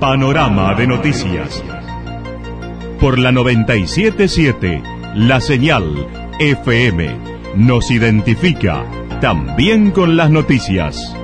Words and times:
Panorama 0.00 0.74
de 0.76 0.86
noticias. 0.86 1.62
Por 2.98 3.18
la 3.18 3.32
977, 3.32 4.82
la 5.14 5.42
señal 5.42 6.08
FM 6.38 7.10
nos 7.54 7.90
identifica 7.90 8.86
también 9.20 9.90
con 9.90 10.16
las 10.16 10.30
noticias. 10.30 11.14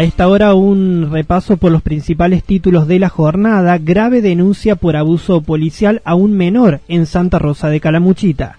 A 0.00 0.02
esta 0.02 0.28
hora 0.28 0.54
un 0.54 1.10
repaso 1.12 1.58
por 1.58 1.70
los 1.70 1.82
principales 1.82 2.42
títulos 2.42 2.88
de 2.88 2.98
la 2.98 3.10
jornada. 3.10 3.76
Grave 3.76 4.22
denuncia 4.22 4.74
por 4.74 4.96
abuso 4.96 5.42
policial 5.42 6.00
a 6.06 6.14
un 6.14 6.32
menor 6.32 6.80
en 6.88 7.04
Santa 7.04 7.38
Rosa 7.38 7.68
de 7.68 7.80
Calamuchita. 7.80 8.56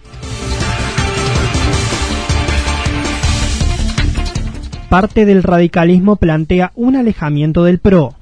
Parte 4.88 5.26
del 5.26 5.42
radicalismo 5.42 6.16
plantea 6.16 6.74
un 6.76 6.96
alejamiento 6.96 7.64
del 7.64 7.80
PRO. 7.80 8.14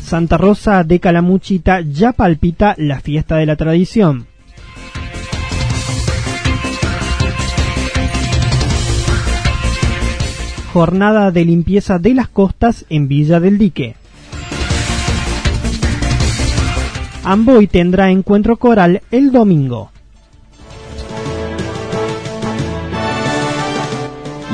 Santa 0.00 0.38
Rosa 0.38 0.82
de 0.82 0.98
Calamuchita 0.98 1.82
ya 1.82 2.12
palpita 2.12 2.74
la 2.78 3.00
fiesta 3.00 3.36
de 3.36 3.44
la 3.44 3.56
tradición. 3.56 4.27
Jornada 10.72 11.30
de 11.30 11.44
limpieza 11.44 11.98
de 11.98 12.14
las 12.14 12.28
costas 12.28 12.84
en 12.88 13.08
Villa 13.08 13.40
del 13.40 13.58
Dique. 13.58 13.96
Amboy 17.24 17.66
tendrá 17.66 18.10
encuentro 18.10 18.56
coral 18.56 19.02
el 19.10 19.32
domingo. 19.32 19.90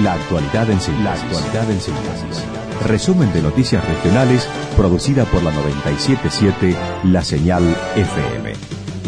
La 0.03 0.15
actualidad 0.15 0.69
en 0.70 0.81
síntesis. 0.81 2.45
Resumen 2.85 3.33
de 3.33 3.42
noticias 3.42 3.87
regionales 3.87 4.48
producida 4.77 5.25
por 5.25 5.42
la 5.42 5.53
977 5.53 6.77
La 7.05 7.23
Señal 7.23 7.62
FM. 7.95 8.53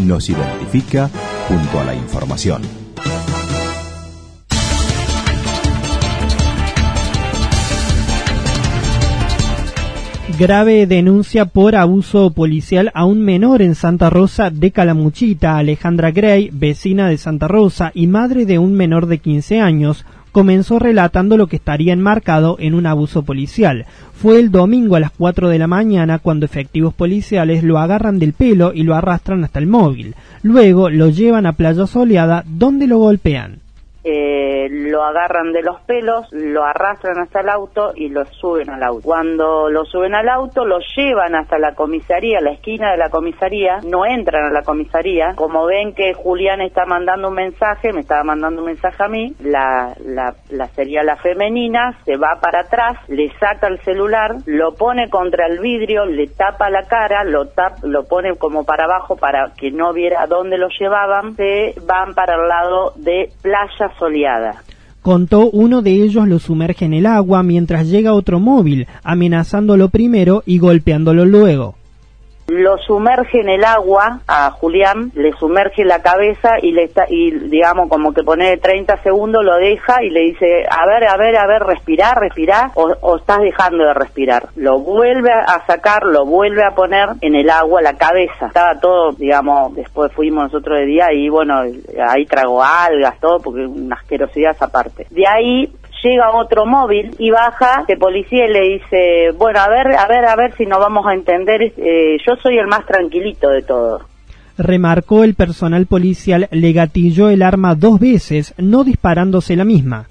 Nos 0.07 0.29
identifica 0.31 1.11
junto 1.49 1.81
a 1.81 1.85
la 1.85 1.95
información. 1.95 2.86
Grave 10.39 10.87
denuncia 10.87 11.47
por 11.47 11.77
abuso 11.77 12.31
policial 12.31 12.91
a 12.93 13.07
un 13.07 13.23
menor 13.23 13.63
en 13.63 13.75
Santa 13.75 14.11
Rosa 14.11 14.51
de 14.51 14.71
Calamuchita. 14.71 15.57
Alejandra 15.57 16.11
Gray, 16.11 16.51
vecina 16.53 17.09
de 17.09 17.17
Santa 17.17 17.49
Rosa 17.49 17.91
y 17.95 18.07
madre 18.07 18.45
de 18.45 18.59
un 18.59 18.75
menor 18.75 19.07
de 19.07 19.17
15 19.17 19.61
años, 19.61 20.05
comenzó 20.33 20.79
relatando 20.79 21.39
lo 21.39 21.47
que 21.47 21.57
estaría 21.57 21.95
enmarcado 21.95 22.59
en 22.61 22.75
un 22.75 22.85
abuso 22.85 23.23
policial. 23.23 23.87
Fue 24.13 24.39
el 24.39 24.51
domingo 24.51 24.97
a 24.97 25.01
las 25.01 25.11
4 25.13 25.49
de 25.49 25.59
la 25.59 25.69
mañana 25.69 26.19
cuando 26.19 26.45
efectivos 26.45 26.93
policiales 26.93 27.65
lo 27.65 27.79
agarran 27.79 28.19
del 28.19 28.35
pelo 28.35 28.75
y 28.75 28.83
lo 28.83 28.95
arrastran 28.95 29.43
hasta 29.43 29.59
el 29.59 29.67
móvil. 29.67 30.17
Luego 30.43 30.91
lo 30.91 31.09
llevan 31.09 31.47
a 31.47 31.55
Playa 31.55 31.87
Soleada 31.87 32.45
donde 32.47 32.87
lo 32.87 32.99
golpean 32.99 33.61
eh, 34.09 34.69
lo 34.71 35.03
agarran 35.03 35.53
de 35.53 35.63
los 35.63 35.81
pelos, 35.81 36.29
lo 36.31 36.65
arrastran 36.65 37.19
hasta 37.19 37.41
el 37.41 37.49
auto 37.49 37.91
y 37.97 38.09
lo 38.09 38.25
suben 38.25 38.71
al 38.71 38.83
auto. 38.85 39.03
Cuando 39.03 39.69
lo 39.69 39.85
suben 39.85 40.15
al 40.15 40.29
auto, 40.29 40.65
lo 40.65 40.79
llevan 40.97 41.35
hasta 41.35 41.59
la 41.59 41.75
comisaría, 41.75 42.41
la 42.41 42.53
esquina 42.53 42.93
de 42.93 42.99
la 42.99 43.11
comisaría, 43.11 43.81
no 43.83 44.07
entran 44.07 44.45
a 44.45 44.53
la 44.53 44.63
comisaría. 44.63 45.35
Como 45.35 45.67
ven 45.67 45.93
que 45.93 46.15
Julián 46.15 46.61
está 46.61 46.87
mandando 46.87 47.29
un 47.29 47.35
mensaje, 47.35 47.93
me 47.93 48.03
estaba 48.03 48.23
mandando 48.23 48.61
un 48.61 48.67
mensaje 48.67 49.03
a 49.03 49.09
mí, 49.09 49.35
la, 49.41 49.93
la, 50.05 50.37
la 50.51 50.67
sería 50.69 51.03
la 51.03 51.17
femenina, 51.17 51.99
se 52.05 52.17
va 52.17 52.39
para 52.41 52.61
atrás, 52.61 52.99
le 53.09 53.31
saca 53.41 53.67
el 53.67 53.81
celular, 53.81 54.37
lo 54.47 54.75
pone 54.75 55.11
contra 55.11 55.47
el 55.47 55.59
vidrio, 55.59 56.05
le 56.05 56.29
tapa 56.29 56.71
la 56.71 56.85
cara, 56.85 57.25
lo, 57.25 57.49
tap, 57.49 57.83
lo 57.83 58.05
pone 58.05 58.37
como 58.37 58.65
para 58.65 58.85
abajo 58.85 59.17
para 59.17 59.53
que 59.57 59.73
no 59.73 59.93
viera 59.93 60.29
dónde 60.29 60.59
lo 60.59 60.69
llevaban, 60.69 61.35
se 61.35 61.75
van 61.85 62.15
para 62.15 62.37
el 62.37 62.49
lado 62.49 62.93
de 62.95 63.31
Playa 63.43 63.91
soleada. 63.99 64.63
Contó 65.03 65.51
uno 65.51 65.83
de 65.83 65.93
ellos 65.93 66.27
lo 66.27 66.39
sumerge 66.39 66.85
en 66.85 66.95
el 66.95 67.07
agua 67.07 67.43
mientras 67.43 67.89
llega 67.89 68.13
otro 68.13 68.41
móvil, 68.41 68.89
amenazándolo 69.05 69.89
primero 69.89 70.43
y 70.47 70.59
golpeándolo 70.59 71.25
luego 71.25 71.77
lo 72.49 72.79
sumerge 72.79 73.41
en 73.41 73.49
el 73.49 73.65
agua 73.65 74.21
a 74.29 74.51
Julián, 74.53 75.11
le 75.15 75.33
sumerge 75.33 75.85
la 75.85 76.01
cabeza 76.01 76.55
y 76.63 76.73
le 76.73 76.85
está, 76.85 77.05
y 77.09 77.31
digamos 77.31 77.89
como 77.89 78.13
que 78.13 78.23
pone 78.23 78.57
30 78.57 79.03
segundos, 79.03 79.45
lo 79.45 79.57
deja 79.57 80.03
y 80.03 80.11
le 80.11 80.21
dice, 80.21 80.65
a 80.69 80.87
ver, 80.87 81.09
a 81.09 81.17
ver, 81.17 81.37
a 81.37 81.47
ver, 81.47 81.63
respirar, 81.63 82.19
respirar, 82.19 82.71
o, 82.75 83.17
estás 83.17 83.39
dejando 83.41 83.85
de 83.85 83.95
respirar. 83.95 84.49
Lo 84.57 84.79
vuelve 84.79 85.33
a 85.33 85.67
sacar, 85.67 86.05
lo 86.05 86.25
vuelve 86.25 86.65
a 86.65 86.75
poner 86.75 87.09
en 87.21 87.35
el 87.35 87.51
agua 87.51 87.83
la 87.83 87.95
cabeza. 87.95 88.47
Estaba 88.47 88.79
todo, 88.81 89.13
digamos, 89.13 89.75
después 89.75 90.13
fuimos 90.13 90.45
nosotros 90.45 90.79
de 90.79 90.87
día 90.87 91.13
y 91.13 91.29
bueno, 91.29 91.63
ahí 92.09 92.27
trago 92.27 92.63
algas, 92.63 93.19
todo, 93.21 93.41
porque 93.41 93.67
una 93.67 93.97
asquerosidad 93.97 94.57
aparte. 94.61 95.07
De 95.11 95.27
ahí 95.27 95.73
llega 96.07 96.35
otro 96.35 96.67
móvil 96.67 97.15
y 97.19 97.31
baja 97.31 97.85
de 97.87 97.97
policía 97.97 98.47
y 98.47 98.53
le 98.53 98.61
dice, 98.61 99.31
bueno, 99.37 99.61
a 99.61 99.69
ver, 99.69 99.95
a 99.97 100.07
ver, 100.07 100.25
a 100.25 100.37
ver 100.37 100.55
si 100.57 100.67
nos 100.67 100.79
vamos 100.79 101.07
a 101.07 101.15
entender, 101.15 101.63
eh, 101.77 102.17
yo 102.27 102.37
soy 102.43 102.59
el 102.59 102.67
más 102.67 102.87
tranquilito 102.87 103.49
de 103.49 103.63
todos. 103.63 104.03
Remarcó 104.59 105.25
el 105.25 105.35
personal 105.35 105.87
policial 105.87 106.49
le 106.51 106.73
gatilló 106.73 107.29
el 107.29 107.43
arma 107.43 107.75
dos 107.75 108.01
veces, 108.01 108.55
no 108.59 108.85
disparándose 108.85 109.57
la 109.57 109.65
misma 109.65 110.07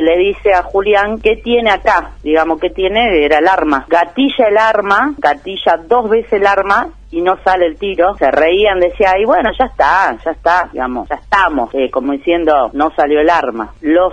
le 0.00 0.18
dice 0.18 0.52
a 0.52 0.62
Julián, 0.62 1.18
¿qué 1.20 1.36
tiene 1.36 1.70
acá? 1.70 2.12
Digamos, 2.22 2.60
¿qué 2.60 2.70
tiene? 2.70 3.24
Era 3.24 3.38
el 3.38 3.48
arma. 3.48 3.86
Gatilla 3.88 4.48
el 4.48 4.58
arma, 4.58 5.14
gatilla 5.18 5.78
dos 5.88 6.10
veces 6.10 6.34
el 6.34 6.46
arma 6.46 6.88
y 7.10 7.22
no 7.22 7.36
sale 7.44 7.66
el 7.66 7.78
tiro, 7.78 8.14
se 8.16 8.30
reían, 8.30 8.80
decía, 8.80 9.12
y 9.18 9.24
bueno, 9.24 9.50
ya 9.58 9.66
está, 9.66 10.16
ya 10.24 10.30
está, 10.32 10.68
digamos, 10.72 11.08
ya 11.08 11.16
estamos, 11.16 11.70
eh, 11.74 11.90
como 11.90 12.12
diciendo, 12.12 12.70
no 12.72 12.90
salió 12.94 13.20
el 13.20 13.30
arma. 13.30 13.72
Lo, 13.80 14.10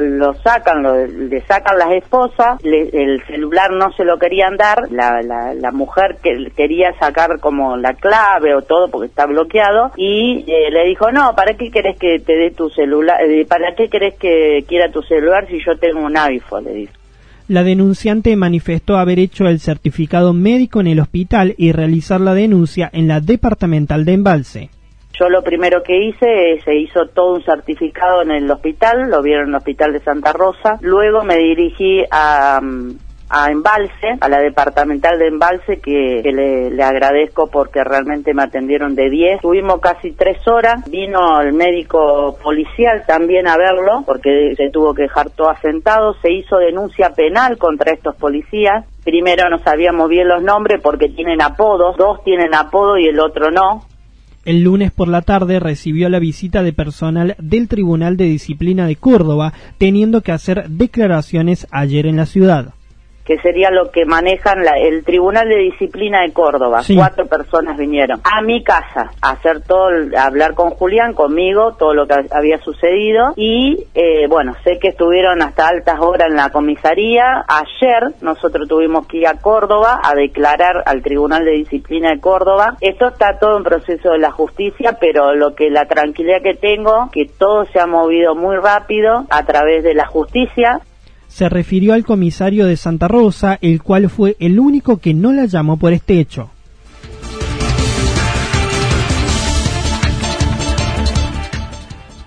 lo, 0.00 0.34
sacan, 0.34 0.82
lo, 0.82 1.06
le 1.06 1.40
sacan 1.42 1.78
las 1.78 1.92
esposas, 1.92 2.58
el 2.64 3.22
celular 3.26 3.70
no 3.72 3.92
se 3.92 4.04
lo 4.04 4.18
querían 4.18 4.56
dar, 4.56 4.90
la, 4.90 5.20
la, 5.22 5.70
mujer 5.72 6.18
que 6.22 6.50
quería 6.56 6.92
sacar 6.98 7.40
como 7.40 7.76
la 7.76 7.94
clave 7.94 8.54
o 8.54 8.62
todo 8.62 8.88
porque 8.88 9.08
está 9.08 9.26
bloqueado, 9.26 9.90
y 9.96 10.44
eh, 10.46 10.70
le 10.70 10.84
dijo, 10.84 11.10
no, 11.10 11.34
¿para 11.34 11.54
qué 11.54 11.70
querés 11.70 11.98
que 11.98 12.18
te 12.18 12.36
dé 12.36 12.50
tu 12.50 12.68
celular? 12.70 13.20
Eh, 13.22 13.46
¿Para 13.46 13.74
qué 13.74 13.88
querés 13.88 14.14
que 14.18 14.64
quiera 14.68 14.90
tu 14.90 15.02
celular 15.02 15.46
si 15.48 15.58
yo 15.64 15.76
tengo 15.78 16.00
un 16.00 16.16
iPhone? 16.16 16.64
Le 16.64 16.74
dijo. 16.74 17.03
La 17.46 17.62
denunciante 17.62 18.36
manifestó 18.36 18.96
haber 18.96 19.18
hecho 19.18 19.44
el 19.44 19.60
certificado 19.60 20.32
médico 20.32 20.80
en 20.80 20.86
el 20.86 21.00
hospital 21.00 21.54
y 21.58 21.72
realizar 21.72 22.20
la 22.20 22.32
denuncia 22.32 22.88
en 22.90 23.06
la 23.06 23.20
departamental 23.20 24.06
de 24.06 24.12
Embalse. 24.14 24.70
Yo 25.18 25.28
lo 25.28 25.44
primero 25.44 25.82
que 25.82 26.08
hice, 26.08 26.60
se 26.64 26.74
hizo 26.74 27.06
todo 27.08 27.34
un 27.34 27.44
certificado 27.44 28.22
en 28.22 28.30
el 28.30 28.50
hospital, 28.50 29.10
lo 29.10 29.22
vieron 29.22 29.44
en 29.44 29.50
el 29.50 29.54
hospital 29.56 29.92
de 29.92 30.00
Santa 30.00 30.32
Rosa. 30.32 30.78
Luego 30.80 31.22
me 31.22 31.36
dirigí 31.36 32.02
a, 32.10 32.60
mm, 32.60 32.96
a 33.28 33.50
Embalse, 33.50 34.16
a 34.20 34.28
la 34.28 34.38
departamental 34.38 35.18
de 35.18 35.28
Embalse, 35.28 35.80
que, 35.80 36.22
le, 36.22 36.82
agradezco 36.82 37.48
porque 37.48 37.82
realmente 37.82 38.34
me 38.34 38.42
atendieron 38.42 38.94
de 38.94 39.10
10. 39.10 39.40
Tuvimos 39.40 39.80
casi 39.80 40.12
tres 40.12 40.46
horas, 40.46 40.88
vino 40.90 41.40
el 41.40 41.52
médico 41.52 42.36
policial 42.42 43.04
también 43.06 43.48
a 43.48 43.56
verlo, 43.56 44.02
porque 44.06 44.54
se 44.56 44.70
tuvo 44.70 44.94
que 44.94 45.02
dejar 45.02 45.30
todo 45.30 45.50
asentado, 45.50 46.14
se 46.20 46.32
hizo 46.32 46.58
denuncia 46.58 47.10
penal 47.10 47.58
contra 47.58 47.92
estos 47.92 48.14
policías. 48.16 48.84
Primero 49.04 49.48
no 49.50 49.58
sabíamos 49.58 50.08
bien 50.08 50.28
los 50.28 50.42
nombres 50.42 50.80
porque 50.82 51.08
tienen 51.08 51.42
apodos, 51.42 51.96
dos 51.96 52.22
tienen 52.24 52.54
apodo 52.54 52.98
y 52.98 53.06
el 53.06 53.20
otro 53.20 53.50
no. 53.50 53.86
El 54.44 54.62
lunes 54.62 54.92
por 54.92 55.08
la 55.08 55.22
tarde 55.22 55.58
recibió 55.58 56.10
la 56.10 56.18
visita 56.18 56.62
de 56.62 56.74
personal 56.74 57.34
del 57.38 57.66
Tribunal 57.66 58.18
de 58.18 58.24
Disciplina 58.24 58.86
de 58.86 58.96
Córdoba, 58.96 59.54
teniendo 59.78 60.20
que 60.20 60.32
hacer 60.32 60.68
declaraciones 60.68 61.66
ayer 61.70 62.06
en 62.06 62.16
la 62.16 62.26
ciudad 62.26 62.74
que 63.24 63.38
sería 63.38 63.70
lo 63.70 63.90
que 63.90 64.04
manejan 64.04 64.58
el 64.76 65.02
Tribunal 65.04 65.48
de 65.48 65.56
Disciplina 65.56 66.22
de 66.22 66.32
Córdoba. 66.32 66.82
Cuatro 66.94 67.26
personas 67.26 67.78
vinieron 67.78 68.20
a 68.22 68.42
mi 68.42 68.62
casa 68.62 69.10
a 69.22 69.30
hacer 69.30 69.62
todo, 69.62 69.88
a 70.16 70.24
hablar 70.24 70.54
con 70.54 70.70
Julián, 70.70 71.14
conmigo, 71.14 71.72
todo 71.78 71.94
lo 71.94 72.06
que 72.06 72.14
había 72.30 72.58
sucedido. 72.58 73.32
Y 73.36 73.86
eh, 73.94 74.26
bueno, 74.28 74.52
sé 74.62 74.78
que 74.78 74.88
estuvieron 74.88 75.40
hasta 75.40 75.68
altas 75.68 76.00
horas 76.00 76.28
en 76.28 76.36
la 76.36 76.50
comisaría. 76.50 77.44
Ayer 77.48 78.14
nosotros 78.20 78.68
tuvimos 78.68 79.06
que 79.06 79.18
ir 79.18 79.26
a 79.26 79.40
Córdoba 79.40 80.00
a 80.02 80.14
declarar 80.14 80.82
al 80.84 81.02
Tribunal 81.02 81.44
de 81.44 81.52
Disciplina 81.52 82.10
de 82.10 82.20
Córdoba. 82.20 82.76
Esto 82.82 83.08
está 83.08 83.38
todo 83.38 83.56
en 83.56 83.64
proceso 83.64 84.10
de 84.10 84.18
la 84.18 84.32
justicia, 84.32 84.98
pero 85.00 85.34
lo 85.34 85.54
que 85.54 85.70
la 85.70 85.86
tranquilidad 85.86 86.42
que 86.42 86.54
tengo, 86.54 87.08
que 87.10 87.24
todo 87.26 87.64
se 87.66 87.80
ha 87.80 87.86
movido 87.86 88.34
muy 88.34 88.56
rápido 88.56 89.24
a 89.30 89.44
través 89.44 89.82
de 89.82 89.94
la 89.94 90.06
justicia 90.06 90.80
se 91.34 91.48
refirió 91.48 91.94
al 91.94 92.04
comisario 92.04 92.64
de 92.64 92.76
Santa 92.76 93.08
Rosa, 93.08 93.58
el 93.60 93.82
cual 93.82 94.08
fue 94.08 94.36
el 94.38 94.60
único 94.60 94.98
que 94.98 95.14
no 95.14 95.32
la 95.32 95.46
llamó 95.46 95.76
por 95.76 95.92
este 95.92 96.20
hecho. 96.20 96.50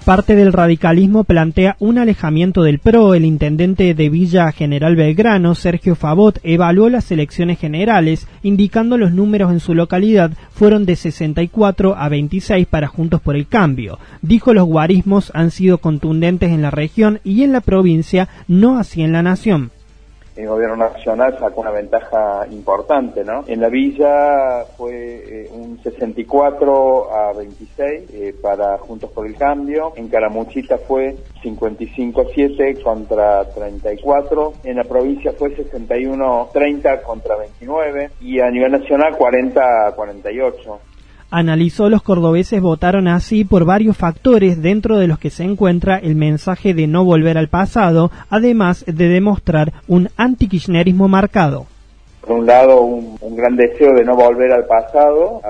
Parte 0.08 0.38
del 0.38 0.54
radicalismo 0.54 1.26
plantea 1.26 1.76
un 1.82 1.98
alejamiento 1.98 2.64
del 2.64 2.80
PRO. 2.80 3.14
El 3.14 3.26
intendente 3.26 3.94
de 3.94 4.08
Villa 4.08 4.50
General 4.54 4.96
Belgrano, 4.96 5.54
Sergio 5.54 5.96
Favot, 5.96 6.40
evaluó 6.44 6.90
las 6.90 7.12
elecciones 7.12 7.60
generales, 7.60 8.26
indicando 8.42 8.98
los 8.98 9.12
números 9.12 9.52
en 9.52 9.60
su 9.60 9.74
localidad 9.74 10.32
fueron 10.54 10.86
de 10.86 10.96
64 10.96 11.98
a 11.98 12.08
26 12.08 12.68
para 12.68 12.88
Juntos 12.88 13.20
por 13.20 13.36
el 13.36 13.48
Cambio. 13.48 14.00
Dijo 14.22 14.54
los 14.54 14.66
guarismos 14.66 15.30
han 15.36 15.52
sido 15.52 15.80
contundentes 15.80 16.52
en 16.52 16.62
la 16.62 16.72
región 16.72 17.20
y 17.26 17.44
en 17.44 17.52
la 17.52 17.60
provincia, 17.60 18.30
no 18.48 18.80
así 18.80 19.02
en 19.02 19.12
la 19.12 19.24
nación 19.24 19.72
el 20.38 20.48
gobierno 20.48 20.78
nacional 20.78 21.38
sacó 21.40 21.62
una 21.62 21.72
ventaja 21.72 22.46
importante, 22.52 23.24
¿no? 23.24 23.44
En 23.48 23.60
la 23.60 23.70
villa 23.70 24.66
fue 24.78 24.94
eh, 24.94 25.50
un 25.52 25.82
64 25.82 27.14
a 27.14 27.34
26 27.34 28.10
eh, 28.14 28.36
para 28.42 28.78
Juntos 28.78 29.12
por 29.12 29.26
el 29.26 29.36
Cambio, 29.36 29.94
en 29.96 30.08
Caramuchita 30.08 30.78
fue 30.78 31.16
55 31.42 32.22
a 32.22 32.26
7 32.34 32.82
contra 32.84 33.46
34, 33.50 34.54
en 34.64 34.78
la 34.78 34.84
provincia 34.84 35.34
fue 35.34 35.56
61 35.56 36.50
30 36.54 37.02
contra 37.02 37.36
29 37.38 38.12
y 38.22 38.40
a 38.40 38.50
nivel 38.52 38.72
nacional 38.72 39.18
40 39.18 39.88
a 39.88 39.92
48 39.94 40.80
analizó 41.30 41.90
los 41.90 42.02
cordobeses 42.02 42.62
votaron 42.62 43.08
así 43.08 43.44
por 43.44 43.66
varios 43.66 43.98
factores 43.98 44.62
dentro 44.62 44.98
de 44.98 45.08
los 45.08 45.20
que 45.20 45.30
se 45.30 45.44
encuentra 45.44 45.98
el 45.98 46.16
mensaje 46.16 46.74
de 46.74 46.88
no 46.88 47.04
volver 47.04 47.38
al 47.38 47.48
pasado, 47.48 48.12
además 48.30 48.86
de 48.88 49.08
demostrar 49.08 49.74
un 49.88 50.10
antikirchnerismo 50.18 51.08
marcado 51.08 51.68
por 52.28 52.40
un 52.40 52.46
lado, 52.46 52.82
un, 52.82 53.18
gran 53.36 53.56
deseo 53.56 53.94
de 53.94 54.04
no 54.04 54.16
volver 54.16 54.52
al 54.52 54.66
pasado, 54.66 55.42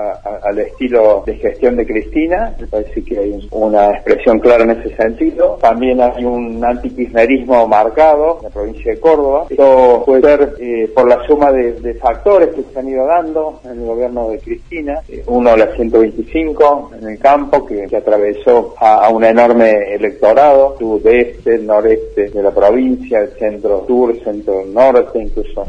al 0.42 0.58
estilo 0.58 1.22
de 1.24 1.34
gestión 1.36 1.76
de 1.76 1.86
Cristina, 1.86 2.54
me 2.60 2.66
parece 2.66 3.02
que 3.02 3.18
hay 3.18 3.48
una 3.50 3.90
expresión 3.92 4.38
clara 4.40 4.64
en 4.64 4.70
ese 4.70 4.94
sentido. 4.94 5.58
También 5.60 6.00
hay 6.00 6.24
un 6.24 6.62
antikirchnerismo 6.62 7.66
marcado 7.66 8.38
en 8.38 8.44
la 8.44 8.50
provincia 8.50 8.92
de 8.92 9.00
Córdoba. 9.00 9.46
Esto 9.48 10.02
puede 10.04 10.22
ser 10.22 10.54
eh, 10.60 10.90
por 10.94 11.08
la 11.08 11.26
suma 11.26 11.50
de, 11.50 11.94
factores 11.94 12.50
que 12.54 12.62
se 12.62 12.78
han 12.78 12.88
ido 12.88 13.06
dando 13.06 13.60
en 13.64 13.70
el 13.70 13.86
gobierno 13.86 14.28
de 14.28 14.38
Cristina. 14.38 15.00
Eh, 15.08 15.24
uno, 15.26 15.56
la 15.56 15.74
125 15.74 16.90
en 17.00 17.08
el 17.08 17.18
campo, 17.18 17.64
que, 17.64 17.88
atravesó 17.96 18.74
a, 18.78 19.08
un 19.08 19.24
enorme 19.24 19.94
electorado, 19.94 20.76
sudeste, 20.78 21.58
noreste 21.58 22.28
de 22.28 22.42
la 22.42 22.50
provincia, 22.50 23.20
el 23.20 23.30
centro 23.38 23.84
sur, 23.86 24.14
centro 24.22 24.64
norte, 24.66 25.20
incluso 25.20 25.66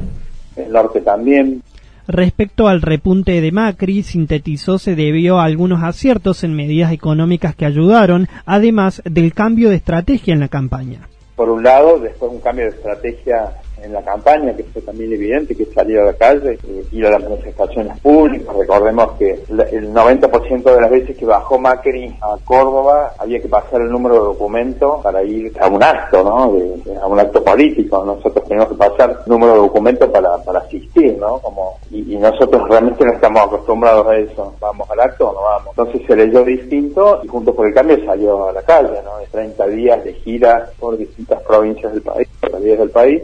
el 0.62 0.72
norte 0.72 1.02
también. 1.02 1.62
Respecto 2.08 2.68
al 2.68 2.82
repunte 2.82 3.40
de 3.40 3.52
Macri, 3.52 4.02
sintetizó 4.02 4.80
se 4.80 4.96
debió 4.96 5.40
a 5.40 5.44
algunos 5.44 5.84
aciertos 5.84 6.44
en 6.44 6.56
medidas 6.56 6.92
económicas 6.92 7.56
que 7.56 7.66
ayudaron, 7.66 8.28
además 8.48 9.04
del 9.06 9.34
cambio 9.34 9.70
de 9.70 9.76
estrategia 9.76 10.34
en 10.34 10.40
la 10.40 10.48
campaña. 10.48 11.08
Por 11.36 11.50
un 11.50 11.64
lado, 11.64 12.00
después 12.00 12.32
un 12.32 12.40
cambio 12.40 12.66
de 12.66 12.72
estrategia 12.72 13.54
en 13.84 13.94
la 13.94 14.02
campaña, 14.02 14.56
que 14.56 14.64
fue 14.64 14.82
también 14.82 15.14
evidente, 15.14 15.56
que 15.56 15.66
salió 15.66 16.02
a 16.02 16.06
la 16.06 16.14
calle, 16.14 16.60
eh, 16.68 16.86
ir 16.92 17.06
a 17.06 17.12
las 17.12 17.24
manifestaciones 17.24 18.00
públicas. 18.00 18.56
Recordemos 18.56 19.12
que 19.18 19.32
el 19.72 19.94
90% 19.94 20.64
de 20.64 20.82
las 20.82 20.90
veces 20.90 21.18
que 21.18 21.26
bajó 21.26 21.58
Macri 21.60 22.16
a 22.22 22.38
Córdoba 22.44 23.14
había 23.18 23.40
que 23.40 23.48
pasar 23.48 23.82
el 23.82 23.90
número 23.90 24.16
de 24.16 24.22
documento 24.22 25.00
para 25.04 25.24
ir 25.24 25.52
a 25.60 25.68
un 25.68 25.82
acto, 25.84 26.24
¿no? 26.24 26.56
a 27.02 27.08
un 27.08 27.20
acto 27.20 27.44
político. 27.44 28.04
Nosotros 28.04 28.48
tenemos 28.48 28.70
que 28.70 28.76
pasar 28.76 29.22
número 29.26 29.54
de 29.54 29.60
documento 29.60 30.12
para, 30.12 30.38
para 30.44 30.60
asistir, 30.60 31.18
¿no? 31.18 31.40
Como, 31.40 31.78
y, 31.92 32.18
nosotros 32.20 32.68
realmente 32.68 33.06
no 33.06 33.14
estamos 33.14 33.42
acostumbrados 33.44 34.06
a 34.08 34.18
eso. 34.18 34.54
¿Vamos 34.60 34.90
al 34.92 35.00
acto 35.00 35.30
o 35.30 35.34
no 35.34 35.42
vamos? 35.42 35.70
Entonces 35.70 36.02
se 36.06 36.16
leyó 36.16 36.44
distinto 36.44 37.22
y 37.24 37.28
junto 37.28 37.56
por 37.56 37.68
el 37.68 37.74
cambio 37.74 38.04
salió 38.06 38.50
a 38.50 38.54
la 38.54 38.62
calle, 38.62 39.02
¿no? 39.04 39.18
De 39.20 39.28
30 39.28 39.68
días 39.68 40.04
de 40.04 40.14
gira 40.14 40.70
por 40.80 40.98
distintas 40.98 41.42
provincias 41.44 41.94
del 41.94 42.02
país, 42.02 42.28
del 42.62 42.90
país 42.90 43.24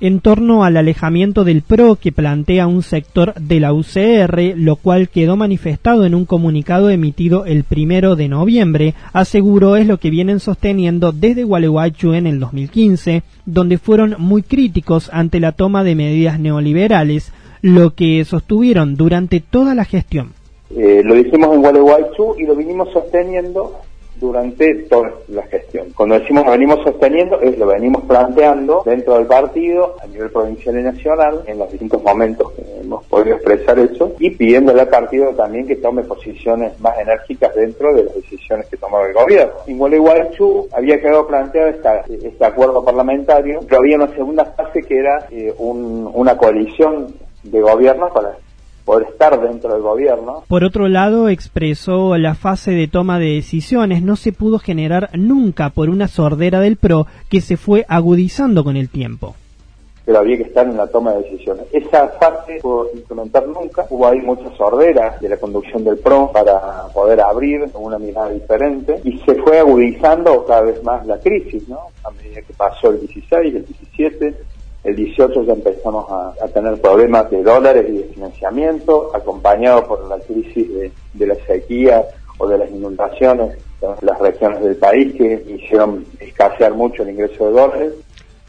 en 0.00 0.20
torno 0.20 0.64
al 0.64 0.76
alejamiento 0.76 1.44
del 1.44 1.62
PRO 1.62 1.96
que 1.96 2.12
plantea 2.12 2.66
un 2.66 2.82
sector 2.82 3.34
de 3.34 3.60
la 3.60 3.72
UCR, 3.72 4.54
lo 4.56 4.76
cual 4.76 5.08
quedó 5.08 5.36
manifestado 5.36 6.04
en 6.04 6.14
un 6.14 6.24
comunicado 6.24 6.90
emitido 6.90 7.46
el 7.46 7.64
primero 7.64 8.16
de 8.16 8.28
noviembre, 8.28 8.94
aseguró 9.12 9.76
es 9.76 9.86
lo 9.86 9.98
que 9.98 10.10
vienen 10.10 10.40
sosteniendo 10.40 11.12
desde 11.12 11.44
Gualeguaychú 11.44 12.12
en 12.12 12.26
el 12.26 12.40
2015, 12.40 13.22
donde 13.46 13.78
fueron 13.78 14.16
muy 14.18 14.42
críticos 14.42 15.10
ante 15.12 15.40
la 15.40 15.52
toma 15.52 15.84
de 15.84 15.94
medidas 15.94 16.38
neoliberales, 16.38 17.32
lo 17.62 17.94
que 17.94 18.24
sostuvieron 18.24 18.96
durante 18.96 19.40
toda 19.40 19.74
la 19.74 19.84
gestión. 19.84 20.32
Eh, 20.76 21.02
lo 21.04 21.14
dijimos 21.14 21.54
en 21.54 21.62
Gualeguaychú 21.62 22.34
y 22.38 22.44
lo 22.44 22.56
vinimos 22.56 22.92
sosteniendo 22.92 23.80
durante 24.24 24.74
toda 24.84 25.12
la 25.28 25.42
gestión. 25.44 25.88
Cuando 25.96 26.18
decimos 26.18 26.44
que 26.44 26.50
venimos 26.50 26.82
sosteniendo, 26.82 27.40
es 27.40 27.58
lo 27.58 27.66
venimos 27.66 28.02
planteando 28.04 28.82
dentro 28.84 29.14
del 29.14 29.26
partido, 29.26 29.96
a 30.02 30.06
nivel 30.06 30.30
provincial 30.30 30.78
y 30.78 30.82
nacional, 30.82 31.42
en 31.46 31.58
los 31.58 31.70
distintos 31.70 32.02
momentos 32.02 32.52
que 32.52 32.62
hemos 32.80 33.04
podido 33.06 33.36
expresar 33.36 33.78
eso, 33.78 34.12
y 34.18 34.30
pidiéndole 34.30 34.80
al 34.80 34.88
partido 34.88 35.30
también 35.34 35.66
que 35.66 35.76
tome 35.76 36.02
posiciones 36.02 36.78
más 36.80 36.98
enérgicas 36.98 37.54
dentro 37.54 37.94
de 37.94 38.04
las 38.04 38.14
decisiones 38.14 38.66
que 38.68 38.76
tomó 38.76 39.04
el 39.04 39.12
gobierno. 39.12 39.54
En 39.66 39.78
Gualeguaychú 39.78 40.68
había 40.72 41.00
quedado 41.00 41.26
planteado 41.26 41.68
este 41.68 42.44
acuerdo 42.44 42.84
parlamentario, 42.84 43.60
pero 43.68 43.80
había 43.80 43.96
una 43.96 44.14
segunda 44.14 44.44
fase 44.44 44.80
que 44.82 44.98
era 44.98 45.26
eh, 45.30 45.52
una 45.58 46.36
coalición 46.36 47.14
de 47.42 47.60
gobierno 47.60 48.08
para 48.12 48.36
por 48.84 49.02
estar 49.02 49.40
dentro 49.40 49.72
del 49.72 49.82
gobierno. 49.82 50.44
Por 50.48 50.64
otro 50.64 50.88
lado, 50.88 51.28
expresó 51.28 52.16
la 52.16 52.34
fase 52.34 52.72
de 52.72 52.88
toma 52.88 53.18
de 53.18 53.34
decisiones 53.34 54.02
no 54.02 54.16
se 54.16 54.32
pudo 54.32 54.58
generar 54.58 55.10
nunca 55.14 55.70
por 55.70 55.88
una 55.88 56.08
sordera 56.08 56.60
del 56.60 56.76
PRO 56.76 57.06
que 57.30 57.40
se 57.40 57.56
fue 57.56 57.84
agudizando 57.88 58.64
con 58.64 58.76
el 58.76 58.88
tiempo. 58.88 59.34
Pero 60.04 60.18
había 60.18 60.36
que 60.36 60.42
estar 60.42 60.66
en 60.66 60.76
la 60.76 60.86
toma 60.86 61.14
de 61.14 61.22
decisiones. 61.22 61.64
Esa 61.72 62.08
fase 62.08 62.58
pudo 62.60 62.90
implementar 62.94 63.48
nunca. 63.48 63.86
Hubo 63.88 64.06
ahí 64.06 64.20
muchas 64.20 64.54
sorderas 64.54 65.18
de 65.18 65.30
la 65.30 65.38
conducción 65.38 65.82
del 65.82 65.96
PRO 65.96 66.30
para 66.30 66.88
poder 66.92 67.22
abrir 67.22 67.64
una 67.72 67.98
mirada 67.98 68.28
diferente 68.28 69.00
y 69.02 69.18
se 69.20 69.34
fue 69.36 69.60
agudizando 69.60 70.44
cada 70.44 70.60
vez 70.60 70.82
más 70.84 71.06
la 71.06 71.18
crisis, 71.18 71.66
¿no? 71.70 71.78
A 72.04 72.10
medida 72.10 72.42
que 72.42 72.52
pasó 72.52 72.90
el 72.90 73.00
16, 73.00 73.54
el 73.54 73.64
17, 73.64 74.34
el 74.84 74.96
18 74.96 75.44
ya 75.44 75.54
empezamos 75.54 76.04
a, 76.10 76.46
tener 76.48 76.80
problemas 76.80 77.30
de 77.30 77.42
dólares 77.42 77.86
y 77.88 77.98
de 77.98 78.04
financiamiento, 78.04 79.10
acompañado 79.14 79.86
por 79.86 80.06
la 80.08 80.18
crisis 80.18 80.68
de, 81.14 81.26
la 81.26 81.34
sequía 81.46 82.04
o 82.38 82.46
de 82.46 82.58
las 82.58 82.70
inundaciones 82.70 83.56
en 83.80 84.06
las 84.06 84.18
regiones 84.20 84.62
del 84.62 84.76
país 84.76 85.14
que 85.14 85.42
hicieron 85.48 86.04
escasear 86.20 86.74
mucho 86.74 87.02
el 87.02 87.10
ingreso 87.10 87.46
de 87.46 87.52
dólares. 87.52 87.92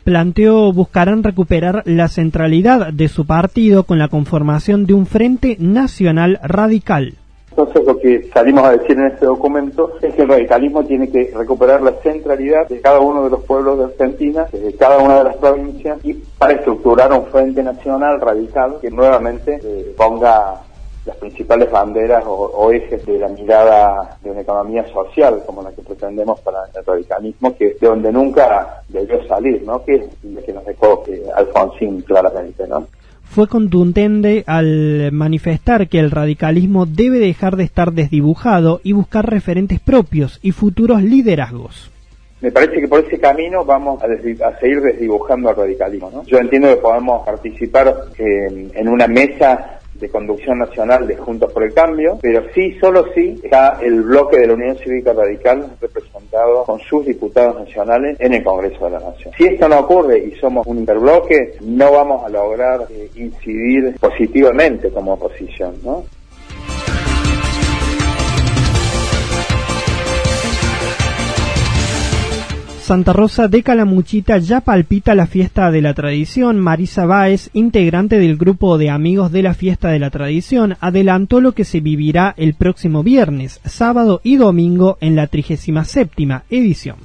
Planteó 0.03 0.71
buscarán 0.71 1.23
recuperar 1.23 1.81
la 1.85 2.09
centralidad 2.09 2.93
de 2.93 3.07
su 3.07 3.25
partido 3.25 3.83
con 3.83 3.97
la 3.97 4.09
conformación 4.09 4.85
de 4.85 4.93
un 4.93 5.05
Frente 5.07 5.55
Nacional 5.59 6.39
Radical. 6.43 7.15
Entonces 7.57 7.85
lo 7.85 7.97
que 7.97 8.29
salimos 8.33 8.65
a 8.65 8.71
decir 8.71 8.99
en 8.99 9.07
este 9.07 9.25
documento 9.25 9.93
es 10.01 10.13
que 10.13 10.23
el 10.23 10.27
radicalismo 10.27 10.83
tiene 10.83 11.09
que 11.09 11.31
recuperar 11.33 11.81
la 11.81 11.93
centralidad 12.03 12.67
de 12.67 12.81
cada 12.81 12.99
uno 12.99 13.23
de 13.23 13.29
los 13.29 13.43
pueblos 13.45 13.77
de 13.77 13.85
Argentina, 13.85 14.45
de 14.51 14.75
cada 14.75 14.97
una 14.97 15.19
de 15.19 15.23
las 15.23 15.37
provincias, 15.37 15.97
y 16.03 16.15
para 16.37 16.51
estructurar 16.51 17.13
un 17.13 17.27
frente 17.27 17.63
nacional 17.63 18.19
radical 18.19 18.75
que 18.81 18.91
nuevamente 18.91 19.61
eh, 19.63 19.95
ponga 19.95 20.63
las 21.05 21.15
principales 21.15 21.71
banderas 21.71 22.25
o, 22.27 22.71
ejes 22.73 23.05
de 23.05 23.19
la 23.19 23.29
mirada 23.29 24.17
de 24.21 24.31
una 24.31 24.41
economía 24.41 24.85
social 24.91 25.41
como 25.45 25.61
la 25.61 25.71
que 25.71 25.81
pretendemos 25.81 26.41
para 26.41 26.59
el 26.75 26.83
radicalismo, 26.83 27.55
que 27.55 27.77
de 27.79 27.87
donde 27.87 28.11
nunca 28.11 28.81
debió 28.89 29.25
salir, 29.27 29.63
¿no? 29.63 29.81
Que 29.85 29.95
es 29.95 30.23
lo 30.23 30.43
que 30.43 30.51
nos 30.51 30.65
dejó 30.65 31.03
eh, 31.07 31.23
Alfonsín 31.33 32.01
claramente, 32.01 32.67
¿no? 32.67 32.85
Fue 33.25 33.47
contundente 33.47 34.43
al 34.47 35.11
manifestar 35.11 35.87
que 35.87 35.99
el 35.99 36.11
radicalismo 36.11 36.85
debe 36.85 37.19
dejar 37.19 37.55
de 37.55 37.63
estar 37.65 37.91
desdibujado 37.91 38.79
y 38.83 38.93
buscar 38.93 39.29
referentes 39.29 39.79
propios 39.79 40.39
y 40.41 40.51
futuros 40.51 41.03
liderazgos. 41.03 41.91
Me 42.41 42.51
parece 42.51 42.79
que 42.79 42.87
por 42.87 43.03
ese 43.03 43.19
camino 43.19 43.65
vamos 43.65 44.01
a, 44.03 44.59
seguir 44.59 44.81
desdibujando 44.81 45.49
al 45.49 45.55
radicalismo. 45.55 46.23
Yo 46.25 46.37
entiendo 46.37 46.69
que 46.69 46.77
podemos 46.77 47.25
participar 47.25 47.93
en 48.17 48.87
una 48.87 49.07
mesa 49.07 49.79
de 49.99 50.09
conducción 50.09 50.59
nacional 50.59 51.07
de 51.07 51.15
Juntos 51.15 51.51
por 51.51 51.63
el 51.63 51.73
Cambio, 51.73 52.17
pero 52.21 52.43
sí, 52.53 52.77
solo 52.79 53.05
sí, 53.13 53.39
está 53.43 53.79
el 53.81 54.01
bloque 54.01 54.37
de 54.37 54.47
la 54.47 54.53
Unión 54.53 54.77
Cívica 54.77 55.13
Radical 55.13 55.67
representado 55.79 56.63
con 56.63 56.79
sus 56.79 57.05
diputados 57.05 57.59
nacionales 57.59 58.17
en 58.19 58.33
el 58.33 58.43
Congreso 58.43 58.85
de 58.85 58.91
la 58.91 58.99
Nación. 58.99 59.33
Si 59.37 59.45
esto 59.45 59.67
no 59.67 59.79
ocurre 59.79 60.19
y 60.19 60.31
somos 60.35 60.65
un 60.67 60.79
interbloque, 60.79 61.57
no 61.61 61.91
vamos 61.91 62.25
a 62.25 62.29
lograr 62.29 62.87
eh, 62.89 63.09
incidir 63.15 63.95
positivamente 63.99 64.89
como 64.91 65.13
oposición, 65.13 65.75
¿no? 65.83 66.03
Santa 72.85 73.13
Rosa 73.13 73.47
de 73.47 73.63
Calamuchita 73.63 74.37
ya 74.37 74.61
palpita 74.61 75.15
la 75.15 75.25
fiesta 75.25 75.71
de 75.71 75.81
la 75.81 75.95
tradición. 75.95 76.59
Marisa 76.59 77.07
Báez, 77.07 77.49
integrante 77.53 78.19
del 78.19 78.37
grupo 78.37 78.77
de 78.77 78.91
amigos 78.91 79.31
de 79.31 79.41
la 79.41 79.55
fiesta 79.55 79.89
de 79.89 79.97
la 79.97 80.11
tradición, 80.11 80.77
adelantó 80.81 81.41
lo 81.41 81.53
que 81.53 81.63
se 81.63 81.79
vivirá 81.79 82.35
el 82.37 82.53
próximo 82.53 83.01
viernes, 83.01 83.59
sábado 83.65 84.21
y 84.23 84.35
domingo 84.35 84.99
en 85.01 85.15
la 85.15 85.25
37 85.25 86.11
edición. 86.51 86.97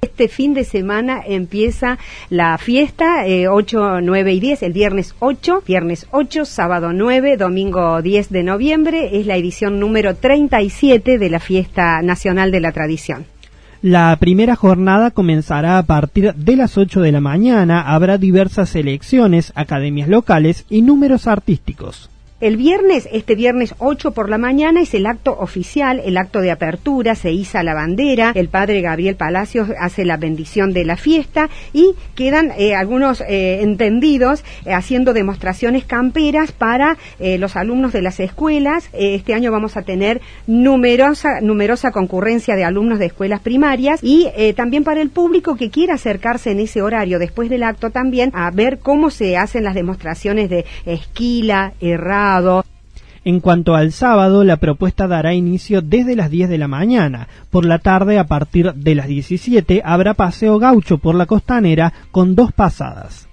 Este 0.00 0.26
fin 0.26 0.54
de 0.54 0.64
semana 0.64 1.22
empieza 1.24 1.98
la 2.30 2.58
fiesta, 2.58 3.22
8, 3.48 3.98
eh, 3.98 4.02
9 4.02 4.32
y 4.32 4.40
10, 4.40 4.64
el 4.64 4.72
viernes 4.72 5.14
8, 5.20 5.62
viernes 5.64 6.08
8, 6.10 6.46
sábado 6.46 6.92
9, 6.92 7.36
domingo 7.36 8.02
10 8.02 8.30
de 8.30 8.42
noviembre, 8.42 9.20
es 9.20 9.26
la 9.26 9.36
edición 9.36 9.78
número 9.78 10.16
37 10.16 11.16
de 11.16 11.30
la 11.30 11.38
Fiesta 11.38 12.02
Nacional 12.02 12.50
de 12.50 12.58
la 12.58 12.72
Tradición. 12.72 13.37
La 13.82 14.16
primera 14.16 14.56
jornada 14.56 15.12
comenzará 15.12 15.78
a 15.78 15.84
partir 15.84 16.34
de 16.34 16.56
las 16.56 16.76
8 16.76 17.00
de 17.00 17.12
la 17.12 17.20
mañana. 17.20 17.82
Habrá 17.82 18.18
diversas 18.18 18.70
selecciones, 18.70 19.52
academias 19.54 20.08
locales 20.08 20.66
y 20.68 20.82
números 20.82 21.28
artísticos. 21.28 22.10
El 22.40 22.56
viernes, 22.56 23.08
este 23.10 23.34
viernes 23.34 23.74
8 23.78 24.12
por 24.12 24.30
la 24.30 24.38
mañana, 24.38 24.80
es 24.80 24.94
el 24.94 25.06
acto 25.06 25.36
oficial, 25.36 26.00
el 26.04 26.16
acto 26.16 26.40
de 26.40 26.52
apertura, 26.52 27.16
se 27.16 27.32
iza 27.32 27.64
la 27.64 27.74
bandera, 27.74 28.30
el 28.32 28.48
padre 28.48 28.80
Gabriel 28.80 29.16
Palacios 29.16 29.70
hace 29.76 30.04
la 30.04 30.18
bendición 30.18 30.72
de 30.72 30.84
la 30.84 30.96
fiesta 30.96 31.50
y 31.72 31.96
quedan 32.14 32.52
eh, 32.56 32.76
algunos 32.76 33.22
eh, 33.22 33.62
entendidos 33.62 34.44
eh, 34.64 34.72
haciendo 34.72 35.14
demostraciones 35.14 35.84
camperas 35.84 36.52
para 36.52 36.96
los 37.18 37.56
alumnos 37.56 37.92
de 37.92 38.02
las 38.02 38.20
escuelas. 38.20 38.88
este 38.92 39.34
año 39.34 39.50
vamos 39.50 39.76
a 39.76 39.82
tener 39.82 40.20
numerosa, 40.46 41.40
numerosa 41.40 41.90
concurrencia 41.90 42.54
de 42.54 42.64
alumnos 42.64 43.00
de 43.00 43.06
escuelas 43.06 43.40
primarias 43.40 43.98
y 44.00 44.28
también 44.54 44.84
para 44.84 45.00
el 45.00 45.10
público 45.10 45.56
que 45.56 45.70
quiera 45.70 45.94
acercarse 45.94 46.52
en 46.52 46.60
ese 46.60 46.82
horario 46.82 47.18
después 47.18 47.50
del 47.50 47.64
acto 47.64 47.90
también 47.90 48.30
a 48.34 48.50
ver 48.52 48.78
cómo 48.78 49.10
se 49.10 49.36
hacen 49.36 49.64
las 49.64 49.74
demostraciones 49.74 50.48
de 50.48 50.64
esquila, 50.86 51.72
en 53.24 53.40
cuanto 53.40 53.74
al 53.74 53.92
sábado, 53.92 54.42
la 54.42 54.56
propuesta 54.56 55.06
dará 55.06 55.34
inicio 55.34 55.82
desde 55.82 56.16
las 56.16 56.30
10 56.30 56.48
de 56.48 56.58
la 56.58 56.66
mañana. 56.66 57.28
Por 57.50 57.66
la 57.66 57.78
tarde, 57.78 58.18
a 58.18 58.26
partir 58.26 58.72
de 58.72 58.94
las 58.94 59.06
17, 59.06 59.82
habrá 59.84 60.14
paseo 60.14 60.58
gaucho 60.58 60.98
por 60.98 61.14
la 61.14 61.26
costanera 61.26 61.92
con 62.10 62.34
dos 62.34 62.52
pasadas. 62.52 63.27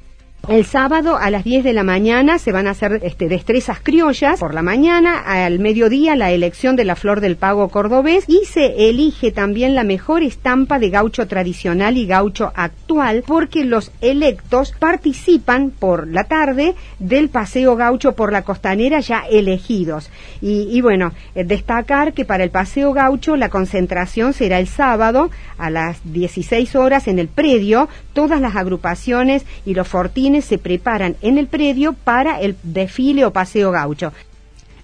El 0.47 0.63
sábado 0.63 1.17
a 1.17 1.31
las 1.31 1.43
10 1.43 1.63
de 1.63 1.73
la 1.73 1.83
mañana 1.83 2.37
se 2.37 2.51
van 2.51 2.67
a 2.67 2.71
hacer 2.71 2.99
este, 3.01 3.27
destrezas 3.27 3.79
criollas. 3.81 4.39
Por 4.39 4.53
la 4.53 4.61
mañana, 4.61 5.19
al 5.19 5.57
mediodía, 5.57 6.15
la 6.15 6.31
elección 6.31 6.75
de 6.75 6.85
la 6.85 6.95
flor 6.95 7.19
del 7.19 7.35
pago 7.35 7.69
cordobés. 7.69 8.25
Y 8.27 8.45
se 8.45 8.89
elige 8.89 9.31
también 9.31 9.73
la 9.73 9.83
mejor 9.83 10.21
estampa 10.21 10.77
de 10.77 10.91
gaucho 10.91 11.27
tradicional 11.27 11.97
y 11.97 12.05
gaucho 12.05 12.51
actual, 12.55 13.23
porque 13.25 13.65
los 13.65 13.91
electos 14.01 14.71
participan 14.77 15.71
por 15.71 16.07
la 16.07 16.25
tarde 16.25 16.75
del 16.99 17.29
paseo 17.29 17.75
gaucho 17.75 18.11
por 18.11 18.31
la 18.31 18.43
costanera 18.43 18.99
ya 18.99 19.23
elegidos. 19.27 20.11
Y, 20.41 20.79
bueno, 20.81 21.11
eh, 21.33 21.43
destacar 21.43 22.13
que 22.13 22.23
para 22.23 22.43
el 22.43 22.51
paseo 22.51 22.93
gaucho 22.93 23.35
la 23.35 23.49
concentración 23.49 24.33
será 24.33 24.59
el 24.59 24.67
sábado 24.67 25.31
a 25.57 25.71
las 25.71 25.97
16 26.03 26.75
horas 26.75 27.07
en 27.07 27.17
el 27.17 27.29
predio. 27.29 27.89
Todas 28.13 28.39
las 28.39 28.55
agrupaciones 28.55 29.43
y 29.65 29.73
los 29.73 29.87
fortines 29.87 30.35
se 30.42 30.58
preparan 30.58 31.15
en 31.22 31.38
el 31.38 31.48
predio 31.48 31.94
para 31.94 32.39
el 32.39 32.56
desfile 32.63 33.25
o 33.25 33.32
paseo 33.32 33.72
gaucho. 33.72 34.13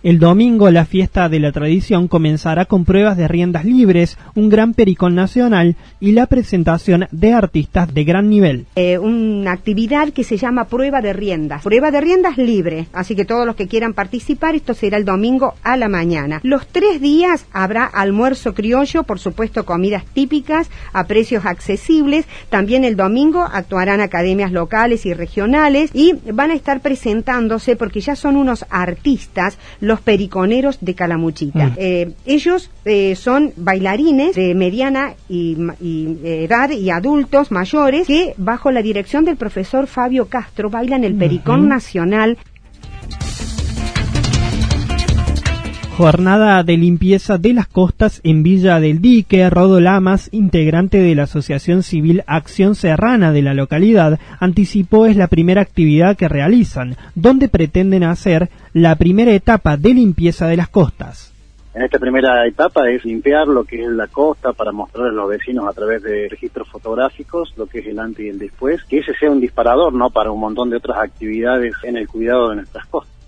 El 0.03 0.17
domingo 0.17 0.71
la 0.71 0.85
fiesta 0.85 1.29
de 1.29 1.39
la 1.39 1.51
tradición 1.51 2.07
comenzará 2.07 2.65
con 2.65 2.85
pruebas 2.85 3.17
de 3.17 3.27
riendas 3.27 3.65
libres, 3.65 4.17
un 4.33 4.49
gran 4.49 4.73
pericón 4.73 5.13
nacional 5.13 5.75
y 5.99 6.13
la 6.13 6.25
presentación 6.25 7.07
de 7.11 7.33
artistas 7.33 7.93
de 7.93 8.03
gran 8.03 8.27
nivel. 8.27 8.65
Eh, 8.75 8.97
una 8.97 9.51
actividad 9.51 10.09
que 10.09 10.23
se 10.23 10.37
llama 10.37 10.65
prueba 10.65 11.01
de 11.01 11.13
riendas. 11.13 11.61
Prueba 11.61 11.91
de 11.91 12.01
riendas 12.01 12.39
libre, 12.39 12.87
así 12.93 13.15
que 13.15 13.25
todos 13.25 13.45
los 13.45 13.55
que 13.55 13.67
quieran 13.67 13.93
participar, 13.93 14.55
esto 14.55 14.73
será 14.73 14.97
el 14.97 15.05
domingo 15.05 15.53
a 15.61 15.77
la 15.77 15.87
mañana. 15.87 16.39
Los 16.41 16.65
tres 16.65 16.99
días 16.99 17.45
habrá 17.53 17.85
almuerzo 17.85 18.55
criollo, 18.55 19.03
por 19.03 19.19
supuesto 19.19 19.65
comidas 19.65 20.03
típicas 20.03 20.71
a 20.93 21.05
precios 21.05 21.45
accesibles. 21.45 22.25
También 22.49 22.85
el 22.85 22.95
domingo 22.95 23.41
actuarán 23.43 24.01
academias 24.01 24.51
locales 24.51 25.05
y 25.05 25.13
regionales 25.13 25.91
y 25.93 26.15
van 26.33 26.49
a 26.49 26.55
estar 26.55 26.81
presentándose 26.81 27.75
porque 27.75 28.01
ya 28.01 28.15
son 28.15 28.35
unos 28.35 28.65
artistas 28.71 29.59
periconeros 29.99 30.77
de 30.79 30.95
Calamuchita. 30.95 31.67
Mm. 31.67 31.73
Eh, 31.77 32.11
ellos 32.25 32.69
eh, 32.85 33.15
son 33.15 33.51
bailarines 33.57 34.35
de 34.35 34.55
mediana 34.55 35.13
y, 35.27 35.57
eh, 35.81 36.45
edad 36.45 36.69
y 36.71 36.89
adultos 36.89 37.51
mayores 37.51 38.07
que 38.07 38.33
bajo 38.37 38.71
la 38.71 38.81
dirección 38.81 39.25
del 39.25 39.35
profesor 39.35 39.87
Fabio 39.87 40.27
Castro 40.27 40.69
bailan 40.69 41.03
el 41.03 41.15
pericón 41.15 41.67
nacional 41.67 42.37
Jornada 46.01 46.63
de 46.63 46.77
limpieza 46.77 47.37
de 47.37 47.53
las 47.53 47.67
costas 47.67 48.21
en 48.23 48.41
Villa 48.41 48.79
del 48.79 49.01
Dique. 49.01 49.47
Rodo 49.51 49.79
Lamas, 49.79 50.29
integrante 50.31 50.97
de 50.97 51.13
la 51.13 51.23
Asociación 51.23 51.83
Civil 51.83 52.23
Acción 52.25 52.73
Serrana 52.73 53.31
de 53.31 53.43
la 53.43 53.53
localidad, 53.53 54.19
anticipó 54.39 55.05
es 55.05 55.15
la 55.15 55.27
primera 55.27 55.61
actividad 55.61 56.17
que 56.17 56.27
realizan, 56.27 56.95
donde 57.13 57.49
pretenden 57.49 58.03
hacer 58.03 58.49
la 58.73 58.95
primera 58.95 59.31
etapa 59.33 59.77
de 59.77 59.93
limpieza 59.93 60.47
de 60.47 60.57
las 60.57 60.69
costas. 60.69 61.35
En 61.75 61.83
esta 61.83 61.99
primera 61.99 62.47
etapa 62.47 62.89
es 62.89 63.05
limpiar 63.05 63.47
lo 63.47 63.63
que 63.63 63.83
es 63.83 63.91
la 63.91 64.07
costa 64.07 64.53
para 64.53 64.71
mostrar 64.71 65.09
a 65.09 65.11
los 65.11 65.29
vecinos 65.29 65.67
a 65.67 65.73
través 65.73 66.01
de 66.01 66.27
registros 66.29 66.67
fotográficos 66.67 67.53
lo 67.57 67.67
que 67.67 67.77
es 67.77 67.85
el 67.85 67.99
antes 67.99 68.25
y 68.25 68.29
el 68.29 68.39
después, 68.39 68.83
que 68.85 68.97
ese 68.97 69.13
sea 69.19 69.29
un 69.29 69.39
disparador, 69.39 69.93
¿no? 69.93 70.09
Para 70.09 70.31
un 70.31 70.39
montón 70.39 70.71
de 70.71 70.77
otras 70.77 70.97
actividades 70.97 71.75
en 71.83 71.97
el 71.97 72.07
cuidado 72.07 72.49
de 72.49 72.55
nuestras 72.55 72.87
costas 72.87 73.20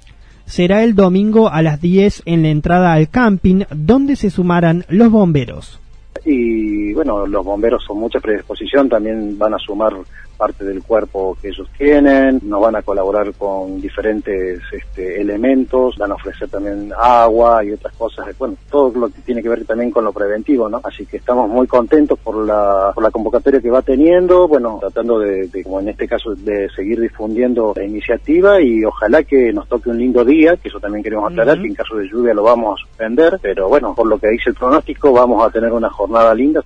será 0.45 0.83
el 0.83 0.95
domingo 0.95 1.49
a 1.49 1.61
las 1.61 1.81
10 1.81 2.23
en 2.25 2.43
la 2.43 2.49
entrada 2.49 2.93
al 2.93 3.09
camping, 3.09 3.63
donde 3.71 4.15
se 4.15 4.29
sumarán 4.29 4.85
los 4.89 5.09
bomberos. 5.11 5.79
Y 6.25 6.93
bueno, 6.93 7.25
los 7.27 7.43
bomberos 7.43 7.83
son 7.83 7.99
mucha 7.99 8.19
predisposición, 8.19 8.87
también 8.87 9.37
van 9.37 9.53
a 9.53 9.57
sumar 9.59 9.93
parte 10.33 10.65
del 10.65 10.83
cuerpo 10.83 11.37
que 11.41 11.49
ellos 11.49 11.67
tienen, 11.77 12.39
nos 12.43 12.61
van 12.61 12.75
a 12.75 12.81
colaborar 12.81 13.33
con 13.33 13.79
diferentes 13.79 14.61
este, 14.71 15.21
elementos, 15.21 15.97
van 15.97 16.11
a 16.11 16.15
ofrecer 16.15 16.49
también 16.49 16.91
agua 16.97 17.63
y 17.63 17.71
otras 17.71 17.95
cosas, 17.95 18.37
bueno, 18.37 18.55
todo 18.69 18.91
lo 18.99 19.09
que 19.09 19.21
tiene 19.21 19.41
que 19.41 19.49
ver 19.49 19.65
también 19.65 19.91
con 19.91 20.03
lo 20.03 20.13
preventivo, 20.13 20.69
¿no? 20.69 20.81
Así 20.83 21.05
que 21.05 21.17
estamos 21.17 21.49
muy 21.49 21.67
contentos 21.67 22.19
por 22.19 22.45
la, 22.45 22.91
por 22.93 23.03
la 23.03 23.11
convocatoria 23.11 23.61
que 23.61 23.69
va 23.69 23.81
teniendo, 23.81 24.47
bueno, 24.47 24.77
tratando 24.79 25.19
de, 25.19 25.49
como 25.63 25.79
en 25.79 25.89
este 25.89 26.07
caso, 26.07 26.35
de 26.35 26.69
seguir 26.75 26.99
difundiendo 26.99 27.73
la 27.75 27.83
iniciativa 27.83 28.61
y 28.61 28.83
ojalá 28.83 29.23
que 29.23 29.53
nos 29.53 29.67
toque 29.67 29.89
un 29.89 29.99
lindo 29.99 30.23
día, 30.25 30.57
que 30.57 30.69
eso 30.69 30.79
también 30.79 31.03
queremos 31.03 31.31
aclarar, 31.31 31.59
que 31.61 31.67
en 31.67 31.75
caso 31.75 31.95
de 31.95 32.07
lluvia 32.07 32.33
lo 32.33 32.43
vamos 32.43 32.79
a 32.79 32.85
suspender, 32.85 33.39
pero 33.41 33.69
bueno, 33.69 33.93
por 33.93 34.07
lo 34.07 34.17
que 34.17 34.29
dice 34.29 34.49
el 34.49 34.55
pronóstico, 34.55 35.11
vamos 35.11 35.45
a 35.45 35.49
tener 35.49 35.71
una 35.71 35.89
jornada 35.89 36.33
linda. 36.33 36.63